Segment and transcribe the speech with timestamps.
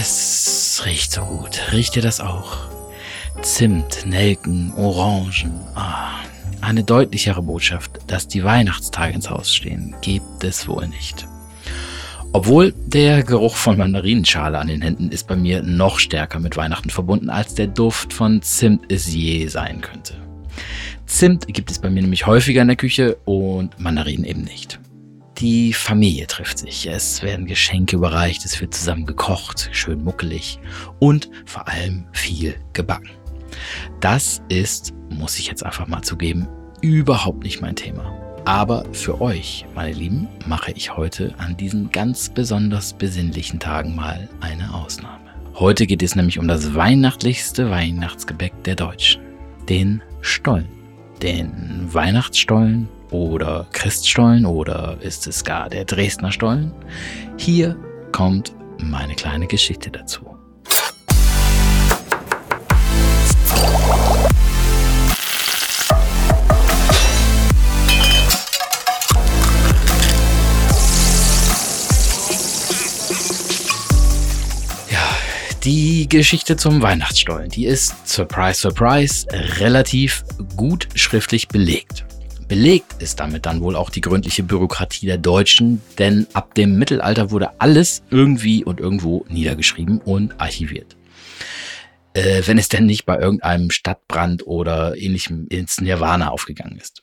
[0.00, 1.60] Es riecht so gut.
[1.72, 2.68] Riecht ihr das auch?
[3.42, 5.60] Zimt, Nelken, Orangen.
[5.74, 6.20] Ah,
[6.60, 11.26] eine deutlichere Botschaft, dass die Weihnachtstage ins Haus stehen, gibt es wohl nicht.
[12.32, 16.90] Obwohl der Geruch von Mandarinenschale an den Händen ist bei mir noch stärker mit Weihnachten
[16.90, 20.14] verbunden, als der Duft von Zimt es je sein könnte.
[21.06, 24.78] Zimt gibt es bei mir nämlich häufiger in der Küche und Mandarinen eben nicht.
[25.38, 30.58] Die Familie trifft sich, es werden Geschenke überreicht, es wird zusammen gekocht, schön muckelig
[30.98, 33.10] und vor allem viel gebacken.
[34.00, 36.48] Das ist, muss ich jetzt einfach mal zugeben,
[36.80, 38.12] überhaupt nicht mein Thema.
[38.46, 44.28] Aber für euch, meine Lieben, mache ich heute an diesen ganz besonders besinnlichen Tagen mal
[44.40, 45.30] eine Ausnahme.
[45.54, 49.22] Heute geht es nämlich um das weihnachtlichste Weihnachtsgebäck der Deutschen,
[49.68, 50.68] den Stollen.
[51.22, 56.72] Den Weihnachtsstollen oder Christstollen oder ist es gar der Dresdner Stollen?
[57.36, 57.76] Hier
[58.12, 60.38] kommt meine kleine Geschichte dazu.
[75.64, 79.26] Die Geschichte zum Weihnachtsstollen, die ist, surprise, surprise,
[79.58, 80.24] relativ
[80.56, 82.07] gut schriftlich belegt.
[82.48, 87.30] Belegt ist damit dann wohl auch die gründliche Bürokratie der Deutschen, denn ab dem Mittelalter
[87.30, 90.96] wurde alles irgendwie und irgendwo niedergeschrieben und archiviert.
[92.14, 97.02] Äh, wenn es denn nicht bei irgendeinem Stadtbrand oder ähnlichem ins Nirvana aufgegangen ist.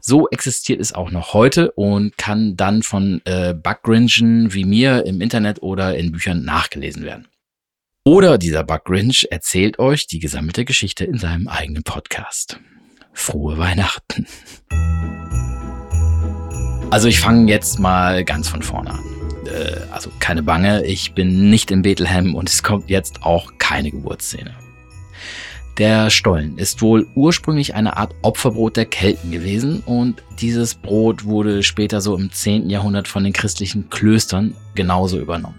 [0.00, 5.20] So existiert es auch noch heute und kann dann von äh, Bugringen wie mir im
[5.20, 7.28] Internet oder in Büchern nachgelesen werden.
[8.04, 12.58] Oder dieser Bugrinch erzählt euch die gesammelte Geschichte in seinem eigenen Podcast.
[13.12, 14.26] Frohe Weihnachten.
[16.90, 19.04] Also ich fange jetzt mal ganz von vorne an.
[19.46, 23.90] Äh, also keine Bange, ich bin nicht in Bethlehem und es kommt jetzt auch keine
[23.90, 24.54] Geburtsszene.
[25.78, 31.62] Der Stollen ist wohl ursprünglich eine Art Opferbrot der Kelten gewesen und dieses Brot wurde
[31.62, 32.68] später so im 10.
[32.68, 35.58] Jahrhundert von den christlichen Klöstern genauso übernommen.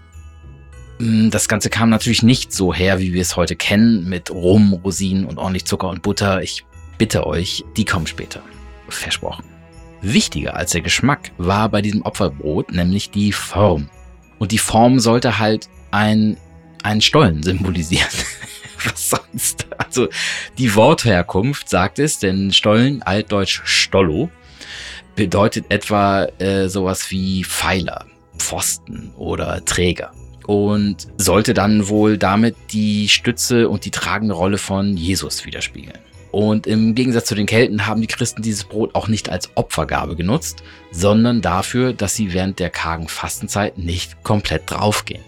[0.98, 4.74] Mm, das Ganze kam natürlich nicht so her, wie wir es heute kennen, mit Rum,
[4.84, 6.42] Rosinen und ordentlich Zucker und Butter.
[6.42, 6.64] Ich
[6.98, 8.42] bitte euch, die kommen später.
[8.88, 9.44] Versprochen.
[10.02, 13.88] Wichtiger als der Geschmack war bei diesem Opferbrot nämlich die Form.
[14.38, 16.36] Und die Form sollte halt ein,
[16.82, 18.08] einen Stollen symbolisieren.
[18.84, 19.66] Was sonst?
[19.78, 20.08] Also
[20.58, 24.28] die Wortherkunft sagt es, denn Stollen, altdeutsch Stollo,
[25.14, 28.06] bedeutet etwa äh, sowas wie Pfeiler,
[28.38, 30.12] Pfosten oder Träger
[30.46, 35.98] und sollte dann wohl damit die Stütze und die tragende Rolle von Jesus widerspiegeln.
[36.32, 40.16] Und im Gegensatz zu den Kelten haben die Christen dieses Brot auch nicht als Opfergabe
[40.16, 45.22] genutzt, sondern dafür, dass sie während der kargen Fastenzeit nicht komplett draufgehen.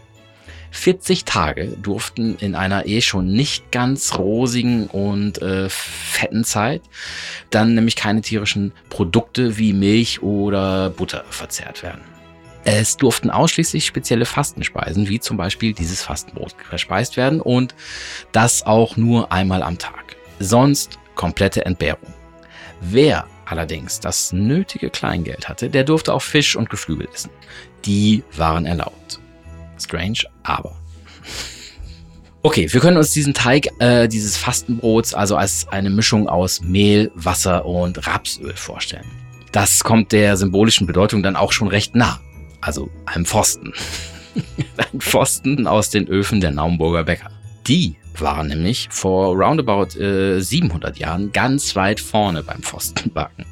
[0.71, 6.83] 40 Tage durften in einer eh schon nicht ganz rosigen und äh, fetten Zeit
[7.51, 12.01] dann nämlich keine tierischen Produkte wie Milch oder Butter verzehrt werden.
[12.65, 17.75] Es durften ausschließlich spezielle Fastenspeisen, wie zum Beispiel dieses Fastenbrot, verspeist werden und
[18.33, 20.04] das auch nur einmal am Tag.
[20.39, 22.13] Sonst komplette Entbehrung.
[22.81, 27.31] Wer allerdings das nötige Kleingeld hatte, der durfte auch Fisch und Geflügel essen.
[27.85, 29.21] Die waren erlaubt.
[29.79, 30.77] Strange, aber.
[32.47, 37.11] Okay, wir können uns diesen Teig äh, dieses Fastenbrots also als eine Mischung aus Mehl,
[37.15, 39.11] Wasser und Rapsöl vorstellen.
[39.51, 42.21] Das kommt der symbolischen Bedeutung dann auch schon recht nah
[42.65, 43.73] also einem Pfosten.
[44.77, 47.31] Ein Pfosten aus den Öfen der Naumburger Bäcker.
[47.67, 53.45] Die waren nämlich vor roundabout äh, 700 Jahren ganz weit vorne beim Pfostenbacken.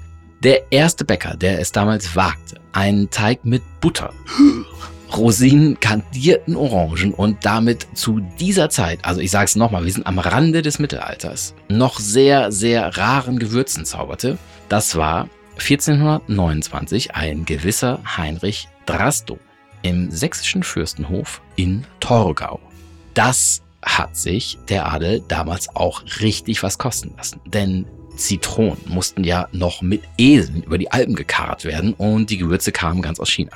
[0.43, 4.13] Der erste Bäcker, der es damals wagte, einen Teig mit Butter,
[5.17, 10.07] Rosinen, kandierten Orangen und damit zu dieser Zeit, also ich sage es nochmal, wir sind
[10.07, 18.01] am Rande des Mittelalters, noch sehr, sehr raren Gewürzen zauberte, das war 1429 ein gewisser
[18.17, 19.39] Heinrich Drasto
[19.83, 22.59] im sächsischen Fürstenhof in Torgau.
[23.15, 27.41] Das hat sich der Adel damals auch richtig was kosten lassen.
[27.47, 27.87] Denn
[28.17, 33.03] Zitronen mussten ja noch mit Eseln über die Alpen gekarrt werden und die Gewürze kamen
[33.03, 33.53] ganz aus China.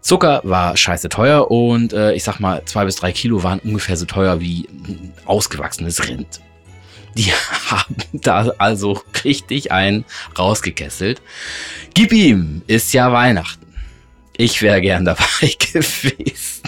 [0.00, 3.96] Zucker war scheiße teuer und äh, ich sag mal, zwei bis drei Kilo waren ungefähr
[3.96, 6.40] so teuer wie ein ausgewachsenes Rind.
[7.16, 7.32] Die
[7.70, 10.04] haben da also richtig einen
[10.38, 11.22] rausgekesselt.
[11.94, 13.66] Gib ihm, ist ja Weihnachten.
[14.36, 15.24] Ich wäre gern dabei
[15.72, 16.62] gewesen.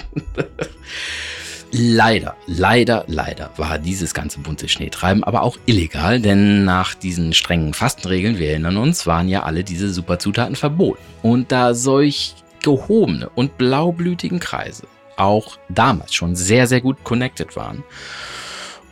[1.72, 7.74] Leider, leider, leider war dieses ganze bunte Schneetreiben aber auch illegal, denn nach diesen strengen
[7.74, 11.02] Fastenregeln, wir erinnern uns, waren ja alle diese Superzutaten verboten.
[11.22, 14.84] Und da solch gehobene und blaublütigen Kreise
[15.16, 17.82] auch damals schon sehr, sehr gut connected waren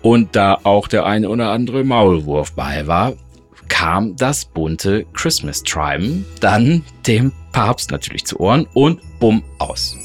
[0.07, 3.15] und da auch der eine oder andere Maulwurf bei war,
[3.69, 9.97] kam das bunte Christmas Treiben dann dem Papst natürlich zu Ohren und bumm aus.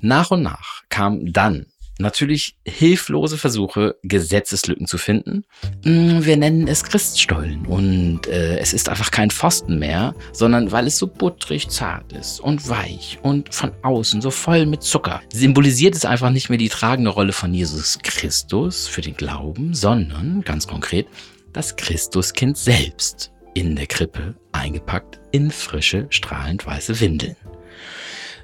[0.00, 1.66] Nach und nach kam dann
[1.98, 5.44] natürlich hilflose Versuche, Gesetzeslücken zu finden.
[5.84, 10.86] Mm, wir nennen es Christstollen und äh, es ist einfach kein Pfosten mehr, sondern weil
[10.86, 15.94] es so butterig zart ist und weich und von außen so voll mit Zucker, symbolisiert
[15.94, 20.66] es einfach nicht mehr die tragende Rolle von Jesus Christus für den Glauben, sondern ganz
[20.66, 21.06] konkret
[21.52, 27.36] das Christuskind selbst in der Krippe eingepackt in frische, strahlend weiße Windeln.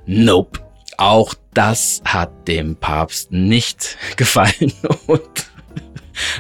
[0.07, 0.61] Nope.
[0.99, 4.73] Auch das hat dem Papst nicht gefallen
[5.07, 5.51] und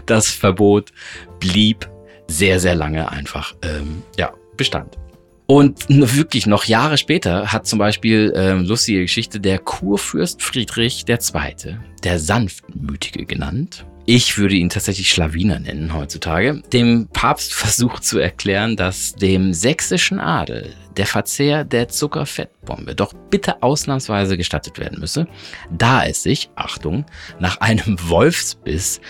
[0.06, 0.92] das Verbot
[1.40, 1.88] blieb
[2.28, 4.98] sehr, sehr lange einfach, ähm, ja, Bestand.
[5.46, 11.76] Und wirklich noch Jahre später hat zum Beispiel ähm, lustige Geschichte der Kurfürst Friedrich II.,
[12.04, 18.76] der Sanftmütige genannt, ich würde ihn tatsächlich Schlawiner nennen heutzutage, dem Papst versucht zu erklären,
[18.76, 25.26] dass dem sächsischen Adel der Verzehr der Zuckerfettbombe doch bitte ausnahmsweise gestattet werden müsse,
[25.70, 27.06] da es sich, Achtung,
[27.38, 29.00] nach einem Wolfsbiss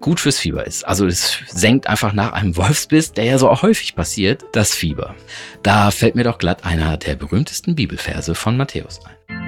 [0.00, 0.86] gut fürs Fieber ist.
[0.86, 5.16] Also es senkt einfach nach einem Wolfsbiss, der ja so häufig passiert, das Fieber.
[5.64, 9.47] Da fällt mir doch glatt einer der berühmtesten Bibelverse von Matthäus ein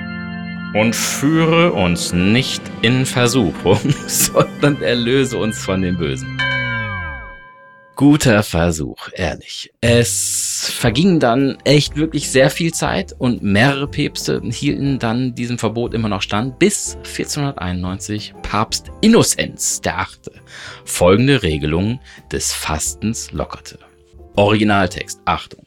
[0.74, 6.38] und führe uns nicht in Versuchung, sondern erlöse uns von dem Bösen.
[7.96, 9.70] Guter Versuch, ehrlich.
[9.82, 15.92] Es verging dann echt wirklich sehr viel Zeit und mehrere Päpste hielten dann diesem Verbot
[15.92, 20.32] immer noch stand, bis 1491 Papst Innozenz der Achte
[20.86, 22.00] folgende Regelungen
[22.32, 23.78] des Fastens lockerte.
[24.34, 25.66] Originaltext, Achtung.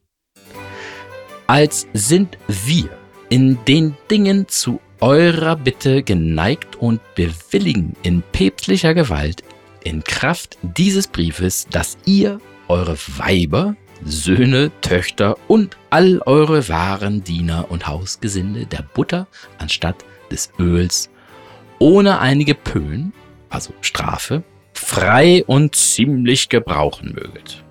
[1.45, 2.89] Als sind wir
[3.29, 9.43] in den Dingen zu eurer Bitte geneigt und bewilligen in päpstlicher Gewalt
[9.83, 12.39] in Kraft dieses Briefes, dass ihr
[12.69, 19.27] eure Weiber, Söhne, Töchter und all eure wahren Diener und Hausgesinde der Butter
[19.57, 21.09] anstatt des Öls
[21.79, 23.11] ohne einige Pöhn,
[23.49, 24.41] also Strafe,
[24.73, 27.61] frei und ziemlich gebrauchen möget.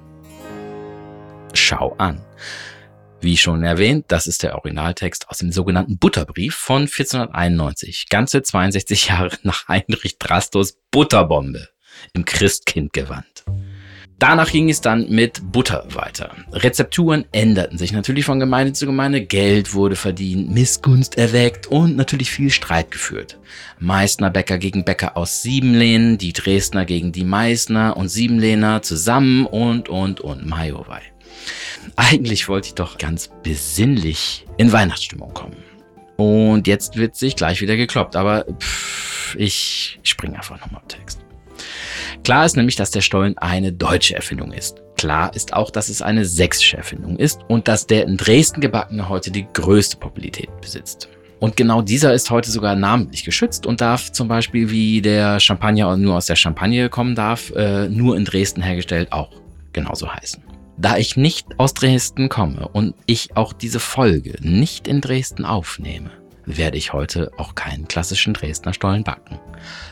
[1.54, 2.20] Schau an.
[3.22, 9.08] Wie schon erwähnt, das ist der Originaltext aus dem sogenannten Butterbrief von 1491, ganze 62
[9.10, 11.68] Jahre nach Heinrich Drastos Butterbombe
[12.14, 13.44] im Christkindgewand.
[14.18, 16.34] Danach ging es dann mit Butter weiter.
[16.50, 22.32] Rezepturen änderten sich natürlich von Gemeinde zu Gemeinde, Geld wurde verdient, Missgunst erweckt und natürlich
[22.32, 23.38] viel Streit geführt.
[23.78, 29.88] Meißner Bäcker gegen Bäcker aus Siebenlehnen, die Dresdner gegen die Meißner und Siebenlehner zusammen und
[29.88, 31.11] und und Majowei.
[31.96, 35.56] Eigentlich wollte ich doch ganz besinnlich in Weihnachtsstimmung kommen.
[36.16, 41.20] Und jetzt wird sich gleich wieder gekloppt, aber pff, ich springe einfach nochmal im Text.
[42.24, 44.82] Klar ist nämlich, dass der Stollen eine deutsche Erfindung ist.
[44.96, 49.08] Klar ist auch, dass es eine sächsische Erfindung ist und dass der in Dresden gebackene
[49.08, 51.08] heute die größte Popularität besitzt.
[51.40, 55.96] Und genau dieser ist heute sogar namentlich geschützt und darf zum Beispiel, wie der Champagner
[55.96, 59.30] nur aus der Champagne kommen darf, äh, nur in Dresden hergestellt auch
[59.72, 60.51] genauso heißen.
[60.76, 66.10] Da ich nicht aus Dresden komme und ich auch diese Folge nicht in Dresden aufnehme,
[66.46, 69.38] werde ich heute auch keinen klassischen Dresdner Stollen backen,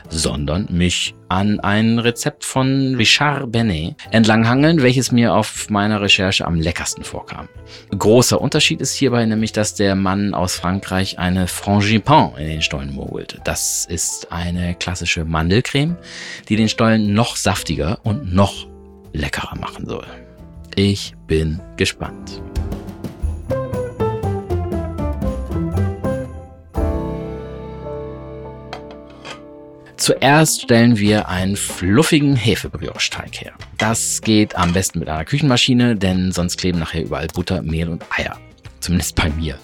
[0.08, 6.56] sondern mich an ein Rezept von Richard Benet entlanghangeln, welches mir auf meiner Recherche am
[6.56, 7.49] leckersten vorkam.
[7.96, 12.94] Großer Unterschied ist hierbei nämlich, dass der Mann aus Frankreich eine Frangipane in den Stollen
[12.94, 13.38] mogelt.
[13.44, 15.96] Das ist eine klassische Mandelcreme,
[16.49, 18.66] die den Stollen noch saftiger und noch
[19.12, 20.06] leckerer machen soll.
[20.82, 22.40] Ich bin gespannt.
[29.99, 33.52] Zuerst stellen wir einen fluffigen Hefebrioche-Teig her.
[33.76, 38.02] Das geht am besten mit einer Küchenmaschine, denn sonst kleben nachher überall Butter, Mehl und
[38.18, 38.38] Eier.
[38.80, 39.58] Zumindest bei mir.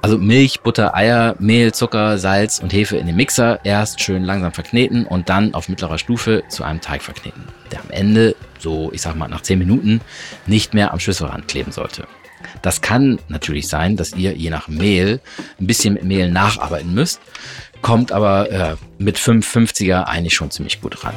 [0.00, 4.52] Also Milch, Butter, Eier, Mehl, Zucker, Salz und Hefe in den Mixer erst schön langsam
[4.52, 9.02] verkneten und dann auf mittlerer Stufe zu einem Teig verkneten, der am Ende, so ich
[9.02, 10.00] sag mal nach 10 Minuten,
[10.46, 12.06] nicht mehr am Schlüsselrand kleben sollte.
[12.62, 15.20] Das kann natürlich sein, dass ihr je nach Mehl
[15.60, 17.20] ein bisschen mit Mehl nacharbeiten müsst,
[17.82, 21.14] kommt aber äh, mit 550er eigentlich schon ziemlich gut ran.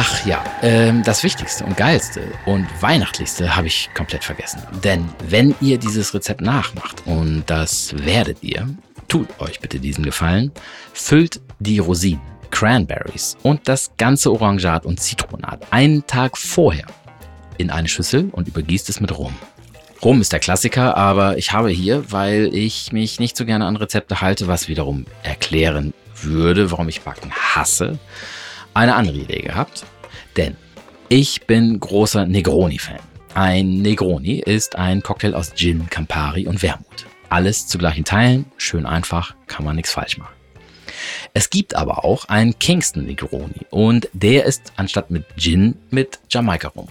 [0.00, 4.62] Ach ja, ähm, das Wichtigste und Geilste und Weihnachtlichste habe ich komplett vergessen.
[4.84, 8.68] Denn wenn ihr dieses Rezept nachmacht, und das werdet ihr,
[9.08, 10.52] tut euch bitte diesen Gefallen,
[10.92, 12.20] füllt die Rosinen,
[12.52, 16.86] Cranberries und das ganze Orangat und Zitronat einen Tag vorher
[17.56, 19.34] in eine Schüssel und übergießt es mit Rum.
[20.00, 23.74] Rum ist der Klassiker, aber ich habe hier, weil ich mich nicht so gerne an
[23.74, 27.98] Rezepte halte, was wiederum erklären würde, warum ich Backen hasse,
[28.78, 29.84] eine andere Idee gehabt.
[30.36, 30.56] Denn
[31.08, 33.00] ich bin großer Negroni-Fan.
[33.34, 37.06] Ein Negroni ist ein Cocktail aus Gin, Campari und Wermut.
[37.28, 40.34] Alles zu gleichen Teilen, schön einfach, kann man nichts falsch machen.
[41.34, 46.68] Es gibt aber auch einen Kingston Negroni und der ist anstatt mit Gin mit Jamaika
[46.68, 46.88] rum.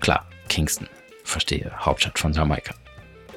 [0.00, 0.88] Klar, Kingston,
[1.24, 2.74] verstehe, Hauptstadt von Jamaika.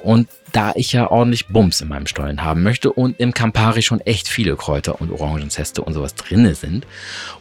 [0.03, 4.01] Und da ich ja ordentlich Bums in meinem Stollen haben möchte und im Campari schon
[4.01, 6.85] echt viele Kräuter und Orangenzeste und sowas drinne sind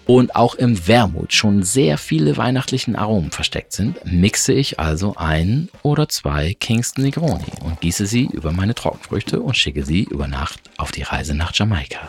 [0.07, 5.69] und auch im Wermut schon sehr viele weihnachtlichen Aromen versteckt sind, mixe ich also ein
[5.83, 10.61] oder zwei Kingston Negroni und gieße sie über meine Trockenfrüchte und schicke sie über Nacht
[10.77, 12.09] auf die Reise nach Jamaika.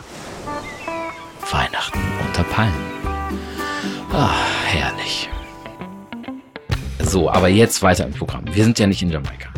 [1.51, 2.73] Weihnachten unter Palmen.
[4.13, 4.35] Ah,
[4.67, 5.29] herrlich.
[6.99, 8.45] So, aber jetzt weiter im Programm.
[8.53, 9.49] Wir sind ja nicht in Jamaika.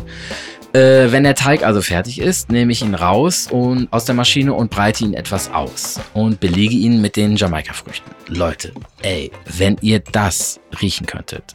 [0.74, 4.54] Äh, wenn der Teig also fertig ist, nehme ich ihn raus und aus der Maschine
[4.54, 8.10] und breite ihn etwas aus und belege ihn mit den Jamaika-Früchten.
[8.26, 11.52] Leute, ey, wenn ihr das riechen könntet.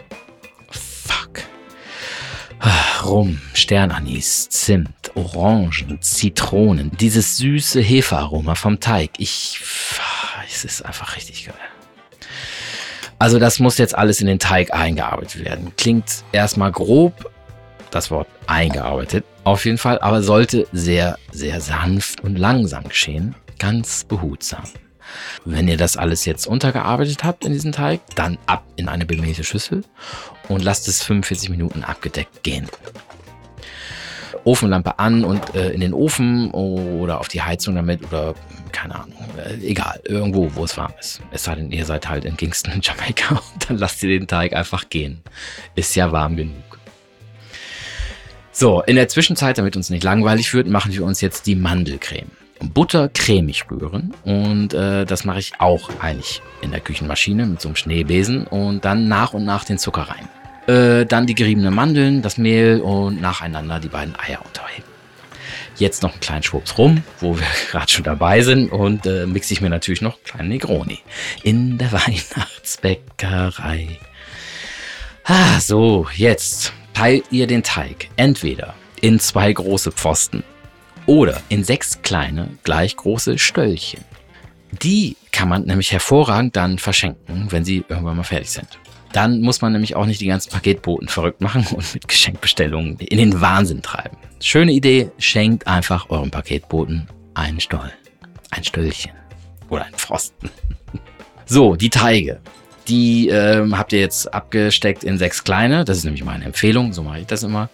[0.71, 1.41] Fuck.
[2.59, 9.11] Ah, Rum, Sternanis, Zimt, Orangen, Zitronen, dieses süße Hefearoma vom Teig.
[9.17, 9.59] Ich,
[10.49, 11.55] es ist einfach richtig geil.
[13.17, 15.73] Also das muss jetzt alles in den Teig eingearbeitet werden.
[15.75, 17.29] Klingt erstmal grob,
[17.91, 24.03] das Wort eingearbeitet auf jeden Fall, aber sollte sehr, sehr sanft und langsam geschehen, ganz
[24.03, 24.63] behutsam.
[25.43, 29.43] Wenn ihr das alles jetzt untergearbeitet habt in diesen Teig, dann ab in eine bemehlte
[29.43, 29.83] Schüssel
[30.49, 32.67] und lasst es 45 Minuten abgedeckt gehen.
[34.43, 38.35] Ofenlampe an und äh, in den Ofen oder auf die Heizung damit oder
[38.71, 41.21] keine Ahnung, äh, egal, irgendwo, wo es warm ist.
[41.31, 44.27] Es sei denn, ihr seid halt in Kingston, in Jamaika und dann lasst ihr den
[44.27, 45.21] Teig einfach gehen.
[45.75, 46.68] Ist ja warm genug.
[48.59, 52.27] So, in der Zwischenzeit, damit uns nicht langweilig wird, machen wir uns jetzt die Mandelcreme.
[52.59, 57.69] Butter cremig rühren und äh, das mache ich auch eigentlich in der Küchenmaschine mit so
[57.69, 60.27] einem Schneebesen und dann nach und nach den Zucker rein.
[60.67, 64.83] Äh, dann die geriebenen Mandeln, das Mehl und nacheinander die beiden Eier unterheben.
[65.77, 69.53] Jetzt noch einen kleinen Schwupps rum, wo wir gerade schon dabei sind und äh, mixe
[69.53, 70.99] ich mir natürlich noch kleine Negroni
[71.43, 73.99] in der Weihnachtsbäckerei.
[75.23, 80.43] Ah, so, jetzt teilt ihr den Teig entweder in zwei große Pfosten
[81.05, 84.03] oder in sechs kleine, gleich große Stöllchen.
[84.83, 88.67] Die kann man nämlich hervorragend dann verschenken, wenn sie irgendwann mal fertig sind.
[89.13, 93.17] Dann muss man nämlich auch nicht die ganzen Paketboten verrückt machen und mit Geschenkbestellungen in
[93.17, 94.17] den Wahnsinn treiben.
[94.41, 97.93] Schöne Idee, schenkt einfach eurem Paketboten einen Stoll.
[98.51, 99.13] Ein Stöllchen.
[99.69, 100.49] Oder ein Pfosten.
[101.45, 102.41] So, die Teige.
[102.89, 105.85] Die ähm, habt ihr jetzt abgesteckt in sechs kleine.
[105.85, 106.91] Das ist nämlich meine Empfehlung.
[106.91, 107.69] So mache ich das immer.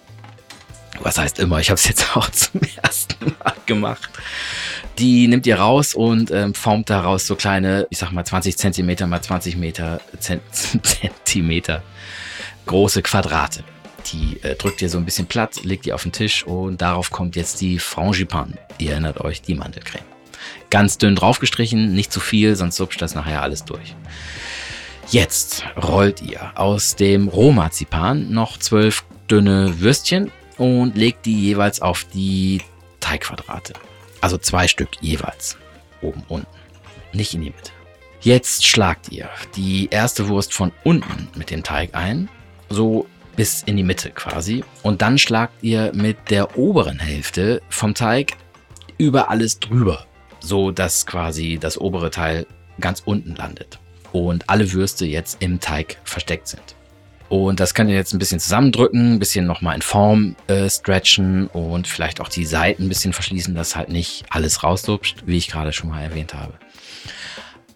[1.02, 1.60] Was heißt immer?
[1.60, 4.10] Ich habe es jetzt auch zum ersten Mal gemacht.
[5.00, 9.08] Die nimmt ihr raus und ähm, formt daraus so kleine, ich sag mal 20 Zentimeter
[9.08, 11.82] mal 20 Meter Zentimeter
[12.66, 13.64] große Quadrate.
[14.12, 17.10] Die äh, drückt ihr so ein bisschen platt, legt die auf den Tisch und darauf
[17.10, 18.58] kommt jetzt die Frangipane.
[18.78, 20.04] Ihr erinnert euch, die Mandelcreme.
[20.70, 23.96] Ganz dünn draufgestrichen, nicht zu viel, sonst supscht das nachher alles durch.
[25.12, 32.06] Jetzt rollt ihr aus dem Rohmarzipan noch zwölf dünne Würstchen und legt die jeweils auf
[32.06, 32.62] die
[33.02, 33.74] Teigquadrate.
[34.22, 35.58] Also zwei Stück jeweils.
[36.02, 36.48] Oben, unten.
[37.14, 37.72] Nicht in die Mitte.
[38.22, 42.28] Jetzt schlagt ihr die erste Wurst von unten mit dem Teig ein.
[42.70, 44.64] So bis in die Mitte quasi.
[44.82, 48.34] Und dann schlagt ihr mit der oberen Hälfte vom Teig
[48.98, 50.08] über alles drüber.
[50.40, 52.48] So dass quasi das obere Teil
[52.80, 53.80] ganz unten landet
[54.16, 56.76] und alle Würste jetzt im Teig versteckt sind.
[57.28, 61.48] Und das könnt ihr jetzt ein bisschen zusammendrücken, ein bisschen nochmal in Form äh, stretchen
[61.48, 65.48] und vielleicht auch die Seiten ein bisschen verschließen, dass halt nicht alles rauslupscht, wie ich
[65.48, 66.54] gerade schon mal erwähnt habe.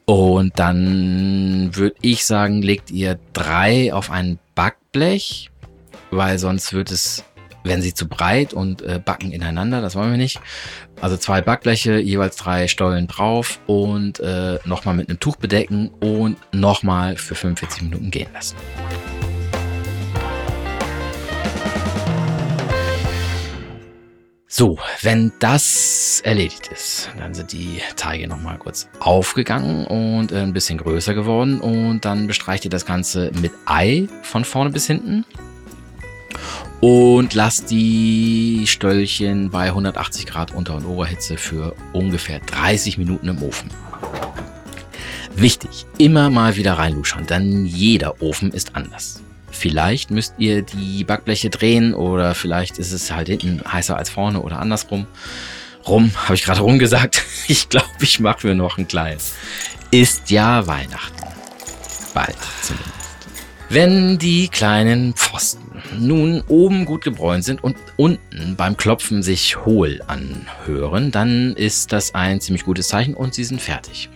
[0.05, 5.49] Und dann würde ich sagen, legt ihr drei auf ein Backblech,
[6.09, 7.23] weil sonst wird es
[7.69, 9.79] werden sie zu breit und äh, backen ineinander.
[9.79, 10.41] Das wollen wir nicht.
[10.99, 16.35] Also zwei Backbleche, jeweils drei Stollen drauf und äh, nochmal mit einem Tuch bedecken und
[16.51, 18.57] nochmal für 45 Minuten gehen lassen.
[24.51, 30.53] So, wenn das erledigt ist, dann sind die Teige nochmal kurz aufgegangen und äh, ein
[30.53, 35.23] bisschen größer geworden und dann bestreicht ihr das Ganze mit Ei von vorne bis hinten
[36.81, 43.43] und lasst die Stöllchen bei 180 Grad Unter- und Oberhitze für ungefähr 30 Minuten im
[43.43, 43.69] Ofen.
[45.35, 49.21] Wichtig, immer mal wieder reinluschern, denn jeder Ofen ist anders.
[49.51, 54.41] Vielleicht müsst ihr die Backbleche drehen oder vielleicht ist es halt hinten heißer als vorne
[54.41, 55.07] oder andersrum.
[55.87, 57.23] Rum, habe ich gerade rum gesagt.
[57.47, 59.33] Ich glaube, ich mache mir noch ein kleines.
[59.89, 61.17] Ist ja Weihnachten.
[62.13, 62.93] Bald zumindest.
[63.69, 70.01] Wenn die kleinen Pfosten nun oben gut gebräunt sind und unten beim Klopfen sich hohl
[70.07, 74.09] anhören, dann ist das ein ziemlich gutes Zeichen und sie sind fertig.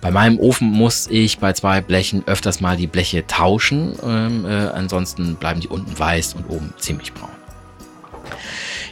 [0.00, 4.68] Bei meinem Ofen muss ich bei zwei Blechen öfters mal die Bleche tauschen, ähm, äh,
[4.68, 7.30] ansonsten bleiben die unten weiß und oben ziemlich braun.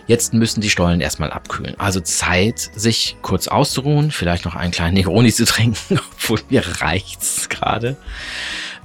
[0.06, 1.76] Jetzt müssen die Stollen erstmal abkühlen.
[1.78, 7.48] Also Zeit, sich kurz auszuruhen, vielleicht noch einen kleinen Negroni zu trinken, obwohl mir reicht's
[7.48, 7.96] gerade.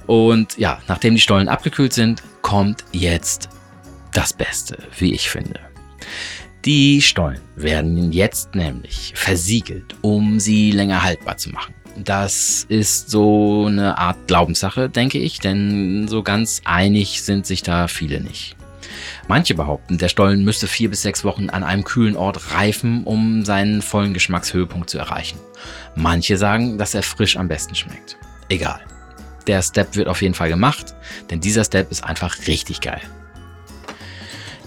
[0.06, 3.48] Und ja, nachdem die Stollen abgekühlt sind, kommt jetzt
[4.12, 5.60] das Beste, wie ich finde.
[6.64, 11.74] Die Stollen werden jetzt nämlich versiegelt, um sie länger haltbar zu machen.
[11.96, 17.88] Das ist so eine Art Glaubenssache, denke ich, denn so ganz einig sind sich da
[17.88, 18.56] viele nicht.
[19.28, 23.44] Manche behaupten, der Stollen müsste vier bis sechs Wochen an einem kühlen Ort reifen, um
[23.44, 25.38] seinen vollen Geschmackshöhepunkt zu erreichen.
[25.94, 28.16] Manche sagen, dass er frisch am besten schmeckt.
[28.48, 28.80] Egal.
[29.50, 30.94] Der Step wird auf jeden Fall gemacht,
[31.28, 33.00] denn dieser Step ist einfach richtig geil.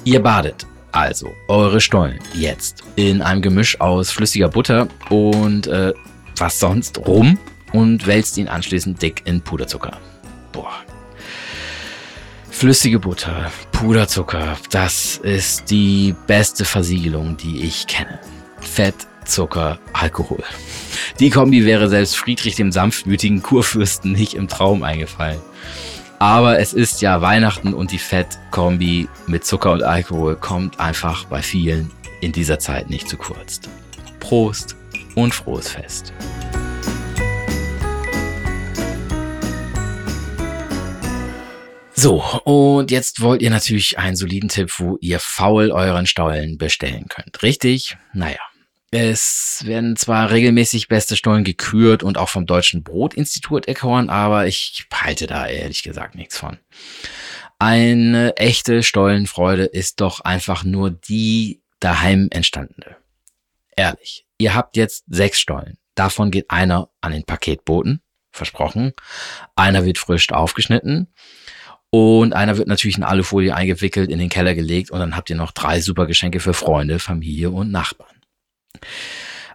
[0.04, 5.94] Ihr badet also eure Stollen jetzt in einem Gemisch aus flüssiger Butter und äh,
[6.36, 7.40] was sonst rum
[7.72, 9.98] und wälzt ihn anschließend dick in Puderzucker.
[10.52, 10.74] Boah.
[12.52, 18.20] Flüssige Butter, Puderzucker, das ist die beste Versiegelung, die ich kenne.
[18.60, 20.44] Fett, Zucker, Alkohol.
[21.20, 25.40] Die Kombi wäre selbst Friedrich dem sanftmütigen Kurfürsten nicht im Traum eingefallen.
[26.18, 31.42] Aber es ist ja Weihnachten und die Fettkombi mit Zucker und Alkohol kommt einfach bei
[31.42, 31.92] vielen
[32.22, 33.60] in dieser Zeit nicht zu kurz.
[34.20, 34.76] Prost
[35.16, 36.14] und frohes Fest.
[41.94, 47.06] So, und jetzt wollt ihr natürlich einen soliden Tipp, wo ihr faul euren Stollen bestellen
[47.08, 47.44] könnt.
[47.44, 47.98] Richtig?
[48.14, 48.40] Naja.
[48.96, 54.86] Es werden zwar regelmäßig beste Stollen gekürt und auch vom Deutschen Brotinstitut erkoren, aber ich
[54.94, 56.60] halte da ehrlich gesagt nichts von.
[57.58, 62.98] Eine echte Stollenfreude ist doch einfach nur die daheim entstandene.
[63.76, 65.80] Ehrlich, ihr habt jetzt sechs Stollen.
[65.96, 68.94] Davon geht einer an den Paketboten, versprochen.
[69.56, 71.12] Einer wird frisch aufgeschnitten.
[71.90, 75.36] Und einer wird natürlich in Alufolie eingewickelt, in den Keller gelegt und dann habt ihr
[75.36, 78.13] noch drei super Geschenke für Freunde, Familie und Nachbarn.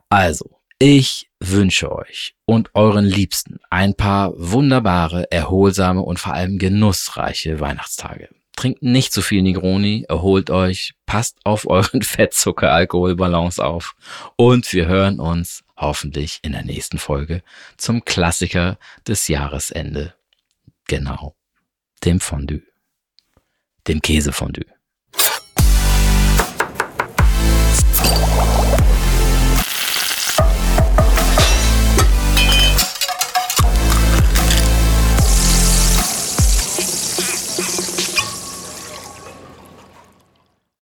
[0.08, 7.60] Also, ich wünsche euch und euren Liebsten ein paar wunderbare, erholsame und vor allem genussreiche
[7.60, 8.28] Weihnachtstage.
[8.54, 13.94] Trinkt nicht zu viel Negroni, erholt euch, passt auf euren Fettzucker-Alkoholbalance auf
[14.36, 17.42] und wir hören uns hoffentlich in der nächsten Folge
[17.76, 20.14] zum Klassiker des Jahresende.
[20.86, 21.36] Genau,
[22.04, 22.62] dem Fondue,
[23.86, 24.77] dem Käsefondue.